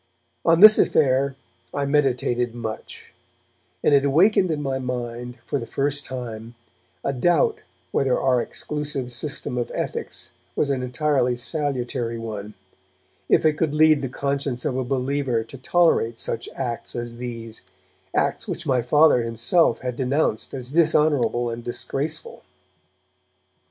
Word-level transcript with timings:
On 0.43 0.61
this 0.61 0.79
affair 0.79 1.35
I 1.75 1.85
meditated 1.85 2.55
much, 2.55 3.13
and 3.83 3.93
it 3.93 4.03
awakened 4.03 4.49
in 4.49 4.59
my 4.59 4.79
mind, 4.79 5.37
for 5.45 5.59
the 5.59 5.67
first 5.67 6.05
time, 6.05 6.55
a 7.03 7.13
doubt 7.13 7.59
whether 7.91 8.19
our 8.19 8.41
exclusive 8.41 9.11
system 9.11 9.59
of 9.59 9.71
ethics 9.75 10.31
was 10.55 10.71
an 10.71 10.81
entirely 10.81 11.35
salutary 11.35 12.17
one, 12.17 12.55
if 13.29 13.45
it 13.45 13.57
could 13.59 13.75
lead 13.75 14.01
the 14.01 14.09
conscience 14.09 14.65
of 14.65 14.75
a 14.75 14.83
believer 14.83 15.43
to 15.43 15.57
tolerate 15.59 16.17
such 16.17 16.49
acts 16.55 16.95
as 16.95 17.17
these, 17.17 17.61
acts 18.15 18.47
which 18.47 18.65
my 18.65 18.81
Father 18.81 19.21
himself 19.21 19.81
had 19.81 19.95
denounced 19.95 20.51
as 20.55 20.71
dishonourable 20.71 21.51
and 21.51 21.63
disgraceful. 21.63 22.41